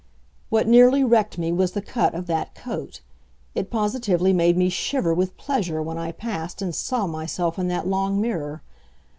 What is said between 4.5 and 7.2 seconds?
me shiver with pleasure when I passed and saw